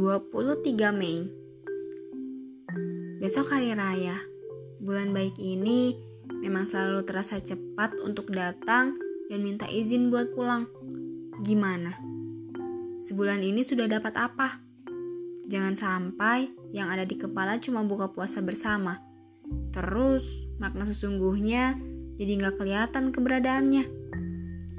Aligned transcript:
23 0.00 0.96
Mei 0.96 1.28
Besok 3.20 3.52
hari 3.52 3.76
raya 3.76 4.16
Bulan 4.80 5.12
baik 5.12 5.36
ini 5.36 5.92
memang 6.40 6.64
selalu 6.64 7.04
terasa 7.04 7.36
cepat 7.36 8.00
untuk 8.00 8.32
datang 8.32 8.96
dan 9.28 9.44
minta 9.44 9.68
izin 9.68 10.08
buat 10.08 10.32
pulang 10.32 10.72
Gimana? 11.44 12.00
Sebulan 13.04 13.44
ini 13.44 13.60
sudah 13.60 13.92
dapat 13.92 14.16
apa? 14.16 14.64
Jangan 15.52 15.76
sampai 15.76 16.48
yang 16.72 16.88
ada 16.88 17.04
di 17.04 17.20
kepala 17.20 17.60
cuma 17.60 17.84
buka 17.84 18.08
puasa 18.08 18.40
bersama. 18.40 19.04
Terus 19.68 20.24
makna 20.56 20.88
sesungguhnya 20.88 21.76
jadi 22.16 22.40
nggak 22.40 22.56
kelihatan 22.56 23.12
keberadaannya. 23.12 23.84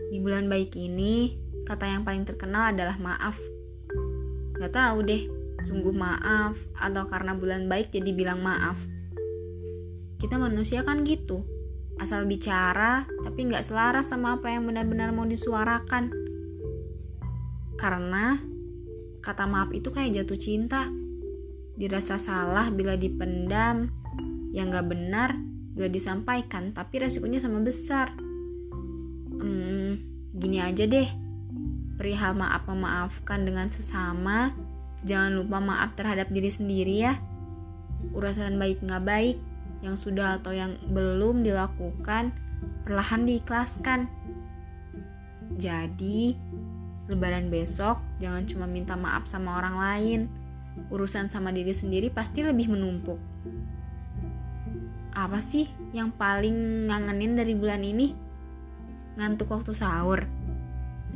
Di 0.01 0.17
bulan 0.17 0.49
baik 0.49 0.73
ini, 0.81 1.37
kata 1.69 1.85
yang 1.93 2.01
paling 2.01 2.25
terkenal 2.25 2.73
adalah 2.73 2.97
maaf. 2.97 3.37
Gak 4.61 4.77
tahu 4.77 5.01
deh, 5.01 5.25
sungguh 5.65 5.89
maaf 5.89 6.53
atau 6.77 7.09
karena 7.09 7.33
bulan 7.33 7.65
baik 7.65 7.89
jadi 7.89 8.13
bilang 8.13 8.45
maaf. 8.45 8.77
Kita 10.21 10.37
manusia 10.37 10.85
kan 10.85 11.01
gitu, 11.01 11.41
asal 11.97 12.29
bicara 12.29 13.09
tapi 13.25 13.49
nggak 13.49 13.65
selaras 13.65 14.13
sama 14.13 14.37
apa 14.37 14.53
yang 14.53 14.69
benar-benar 14.69 15.09
mau 15.09 15.25
disuarakan. 15.25 16.13
Karena 17.73 18.37
kata 19.25 19.49
maaf 19.49 19.73
itu 19.73 19.89
kayak 19.89 20.21
jatuh 20.21 20.37
cinta. 20.37 20.93
Dirasa 21.73 22.21
salah 22.21 22.69
bila 22.69 22.93
dipendam, 22.93 23.89
yang 24.53 24.69
nggak 24.69 24.87
benar 24.91 25.29
gak 25.71 25.89
disampaikan, 25.89 26.75
tapi 26.75 26.99
resikonya 26.99 27.39
sama 27.39 27.63
besar. 27.63 28.13
Hmm, 29.39 29.97
gini 30.35 30.59
aja 30.59 30.83
deh, 30.83 31.07
perihal 32.01 32.33
maaf 32.33 32.65
memaafkan 32.65 33.45
dengan 33.45 33.69
sesama, 33.69 34.57
jangan 35.05 35.37
lupa 35.37 35.61
maaf 35.61 35.93
terhadap 35.93 36.33
diri 36.33 36.49
sendiri 36.49 37.05
ya. 37.05 37.21
Urusan 38.17 38.57
baik 38.57 38.81
nggak 38.81 39.05
baik, 39.05 39.37
yang 39.85 39.93
sudah 39.93 40.41
atau 40.41 40.49
yang 40.49 40.81
belum 40.89 41.45
dilakukan, 41.45 42.33
perlahan 42.81 43.29
diikhlaskan. 43.29 44.09
Jadi, 45.61 46.33
lebaran 47.05 47.53
besok 47.53 48.01
jangan 48.17 48.49
cuma 48.49 48.65
minta 48.65 48.97
maaf 48.97 49.29
sama 49.29 49.61
orang 49.61 49.77
lain. 49.77 50.19
Urusan 50.89 51.29
sama 51.29 51.53
diri 51.53 51.69
sendiri 51.69 52.09
pasti 52.09 52.41
lebih 52.41 52.73
menumpuk 52.73 53.21
apa 55.11 55.43
sih 55.43 55.67
yang 55.91 56.15
paling 56.15 56.87
ngangenin 56.87 57.35
dari 57.35 57.51
bulan 57.51 57.83
ini? 57.83 58.15
Ngantuk 59.19 59.51
waktu 59.51 59.75
sahur? 59.75 60.23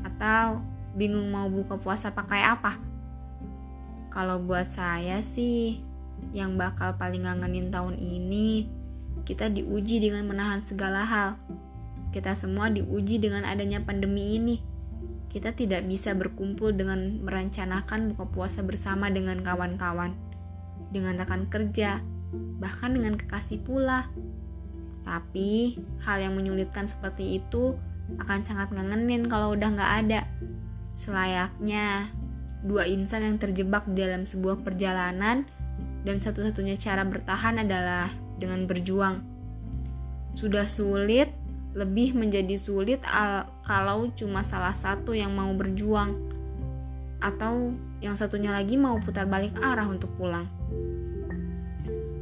Atau 0.03 0.74
bingung 0.95 1.27
mau 1.29 1.51
buka 1.51 1.75
puasa 1.77 2.15
pakai 2.15 2.41
apa? 2.47 2.79
Kalau 4.09 4.39
buat 4.39 4.71
saya 4.71 5.19
sih, 5.19 5.83
yang 6.31 6.55
bakal 6.55 6.95
paling 6.95 7.27
ngangenin 7.27 7.67
tahun 7.67 7.99
ini, 7.99 8.71
kita 9.27 9.51
diuji 9.51 9.99
dengan 9.99 10.31
menahan 10.31 10.63
segala 10.63 11.03
hal. 11.03 11.29
Kita 12.15 12.31
semua 12.31 12.71
diuji 12.71 13.19
dengan 13.19 13.43
adanya 13.43 13.83
pandemi 13.83 14.39
ini. 14.39 14.55
Kita 15.27 15.51
tidak 15.51 15.83
bisa 15.83 16.15
berkumpul 16.15 16.71
dengan 16.71 17.19
merencanakan 17.27 18.15
buka 18.15 18.25
puasa 18.31 18.63
bersama 18.63 19.11
dengan 19.11 19.43
kawan-kawan, 19.43 20.15
dengan 20.95 21.19
rekan 21.19 21.51
kerja, 21.51 21.99
bahkan 22.63 22.95
dengan 22.95 23.19
kekasih 23.19 23.59
pula. 23.67 24.07
Tapi 25.03 25.75
hal 26.07 26.23
yang 26.23 26.39
menyulitkan 26.39 26.87
seperti 26.87 27.43
itu 27.43 27.75
akan 28.21 28.47
sangat 28.47 28.71
ngangenin 28.71 29.27
kalau 29.27 29.51
udah 29.51 29.69
nggak 29.75 29.93
ada. 30.07 30.21
Selayaknya 30.95 32.09
dua 32.65 32.89
insan 32.89 33.21
yang 33.27 33.37
terjebak 33.37 33.85
di 33.91 34.01
dalam 34.01 34.25
sebuah 34.25 34.65
perjalanan 34.65 35.45
dan 36.01 36.17
satu-satunya 36.17 36.79
cara 36.81 37.05
bertahan 37.05 37.61
adalah 37.61 38.09
dengan 38.41 38.65
berjuang. 38.65 39.21
Sudah 40.35 40.67
sulit, 40.67 41.31
lebih 41.75 42.15
menjadi 42.15 42.55
sulit 42.55 43.03
kalau 43.67 44.09
cuma 44.15 44.41
salah 44.41 44.71
satu 44.71 45.11
yang 45.11 45.35
mau 45.35 45.51
berjuang 45.51 46.15
atau 47.19 47.75
yang 47.99 48.15
satunya 48.15 48.53
lagi 48.53 48.79
mau 48.79 48.95
putar 49.01 49.27
balik 49.27 49.55
arah 49.59 49.87
untuk 49.87 50.11
pulang. 50.15 50.47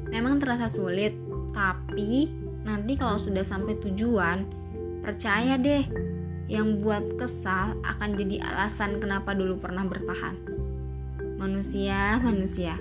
Memang 0.10 0.38
terasa 0.38 0.70
sulit, 0.70 1.14
tapi 1.54 2.30
nanti 2.64 2.94
kalau 2.96 3.18
sudah 3.18 3.42
sampai 3.42 3.78
tujuan, 3.82 4.46
percaya 5.02 5.58
deh, 5.58 5.84
yang 6.54 6.86
buat 6.86 7.18
kesal 7.18 7.74
akan 7.82 8.14
jadi 8.14 8.38
alasan 8.46 9.02
kenapa 9.02 9.34
dulu 9.34 9.58
pernah 9.58 9.82
bertahan. 9.90 10.38
Manusia, 11.42 12.22
manusia. 12.22 12.78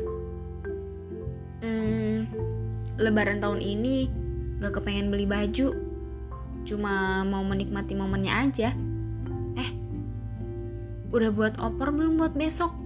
Hmm, 1.64 2.28
lebaran 3.00 3.40
tahun 3.40 3.64
ini 3.64 4.12
gak 4.60 4.76
kepengen 4.76 5.08
beli 5.08 5.24
baju, 5.24 5.72
cuma 6.68 7.24
mau 7.24 7.40
menikmati 7.40 7.96
momennya 7.96 8.32
aja. 8.44 8.76
Eh, 9.56 9.70
udah 11.08 11.32
buat 11.32 11.56
opor 11.56 11.96
belum 11.96 12.20
buat 12.20 12.36
besok? 12.36 12.76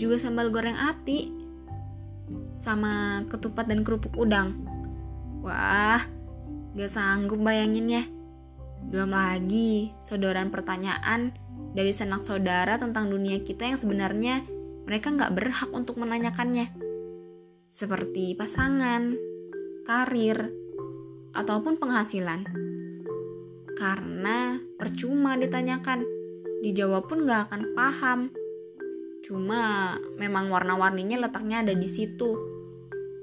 Juga 0.00 0.16
sambal 0.16 0.48
goreng 0.48 0.80
ati 0.80 1.28
sama 2.56 3.20
ketupat 3.28 3.68
dan 3.68 3.84
kerupuk 3.84 4.16
udang. 4.16 4.64
Wah, 5.44 6.00
gak 6.72 6.88
sanggup 6.88 7.36
bayanginnya. 7.44 8.23
Belum 8.88 9.10
lagi 9.12 9.92
saudaraan 10.02 10.48
pertanyaan 10.48 11.32
dari 11.72 11.90
sanak 11.92 12.24
saudara 12.24 12.80
tentang 12.80 13.08
dunia 13.08 13.40
kita 13.40 13.68
yang 13.68 13.78
sebenarnya 13.78 14.44
mereka 14.84 15.12
nggak 15.12 15.32
berhak 15.32 15.70
untuk 15.72 15.96
menanyakannya. 16.00 16.72
Seperti 17.68 18.36
pasangan, 18.38 19.16
karir, 19.88 20.52
ataupun 21.34 21.80
penghasilan. 21.80 22.46
Karena 23.74 24.60
percuma 24.78 25.34
ditanyakan, 25.34 26.06
dijawab 26.62 27.10
pun 27.10 27.26
nggak 27.26 27.50
akan 27.50 27.62
paham 27.74 28.20
Cuma 29.24 29.96
memang 30.20 30.52
warna-warninya 30.52 31.16
letaknya 31.16 31.64
ada 31.64 31.72
di 31.72 31.88
situ. 31.88 32.36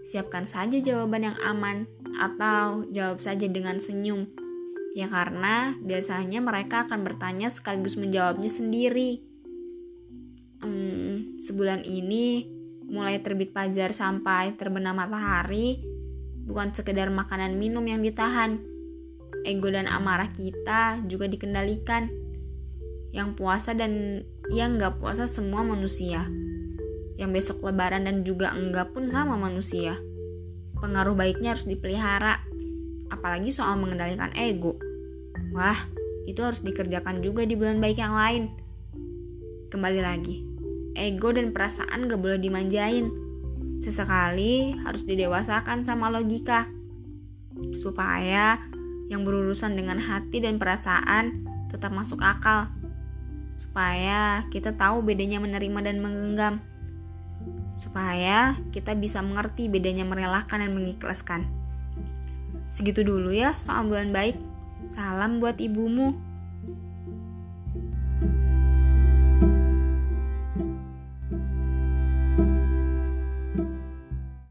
Siapkan 0.01 0.49
saja 0.49 0.81
jawaban 0.81 1.29
yang 1.29 1.37
aman 1.45 1.85
atau 2.17 2.89
jawab 2.89 3.21
saja 3.21 3.45
dengan 3.45 3.77
senyum. 3.77 4.25
Ya 4.91 5.07
karena 5.07 5.79
biasanya 5.79 6.43
mereka 6.43 6.83
akan 6.87 7.07
bertanya 7.07 7.47
sekaligus 7.47 7.95
menjawabnya 7.95 8.51
sendiri. 8.51 9.23
Hmm, 10.61 11.39
sebulan 11.39 11.87
ini 11.87 12.45
mulai 12.91 13.23
terbit 13.23 13.55
fajar 13.55 13.95
sampai 13.95 14.59
terbenam 14.59 14.99
matahari 14.99 15.79
bukan 16.43 16.75
sekedar 16.75 17.07
makanan 17.07 17.55
minum 17.55 17.87
yang 17.87 18.03
ditahan. 18.03 18.59
Ego 19.41 19.73
dan 19.73 19.89
amarah 19.89 20.29
kita 20.29 21.01
juga 21.09 21.25
dikendalikan 21.25 22.11
yang 23.15 23.33
puasa 23.33 23.73
dan 23.73 24.21
yang 24.51 24.77
nggak 24.77 24.99
puasa 24.99 25.25
semua 25.25 25.63
manusia. 25.63 26.27
Yang 27.15 27.31
besok 27.31 27.57
lebaran 27.71 28.05
dan 28.05 28.27
juga 28.27 28.51
enggak 28.53 28.91
pun 28.91 29.07
sama 29.07 29.39
manusia. 29.39 29.97
Pengaruh 30.77 31.13
baiknya 31.13 31.53
harus 31.53 31.69
dipelihara, 31.69 32.41
apalagi 33.11 33.51
soal 33.51 33.75
mengendalikan 33.75 34.31
ego. 34.39 34.79
Wah, 35.51 35.75
itu 36.25 36.39
harus 36.39 36.63
dikerjakan 36.63 37.19
juga 37.19 37.43
di 37.43 37.59
bulan 37.59 37.83
baik 37.83 37.99
yang 37.99 38.15
lain. 38.15 38.43
Kembali 39.67 39.99
lagi, 39.99 40.47
ego 40.95 41.35
dan 41.35 41.51
perasaan 41.51 42.07
gak 42.07 42.19
boleh 42.19 42.39
dimanjain. 42.39 43.11
Sesekali 43.83 44.71
harus 44.87 45.03
didewasakan 45.03 45.83
sama 45.83 46.07
logika, 46.07 46.71
supaya 47.75 48.63
yang 49.11 49.27
berurusan 49.27 49.75
dengan 49.75 49.99
hati 49.99 50.39
dan 50.39 50.55
perasaan 50.55 51.43
tetap 51.67 51.91
masuk 51.91 52.23
akal 52.23 52.71
supaya 53.51 54.47
kita 54.47 54.75
tahu 54.75 55.03
bedanya 55.03 55.43
menerima 55.43 55.79
dan 55.83 55.97
menggenggam, 55.99 56.63
supaya 57.75 58.55
kita 58.71 58.95
bisa 58.95 59.19
mengerti 59.19 59.67
bedanya 59.67 60.07
merelakan 60.07 60.63
dan 60.63 60.71
mengikhlaskan. 60.71 61.60
Segitu 62.71 63.03
dulu 63.03 63.35
ya 63.35 63.59
soal 63.59 63.91
bulan 63.91 64.15
baik. 64.15 64.39
Salam 64.95 65.43
buat 65.43 65.59
ibumu. 65.59 66.30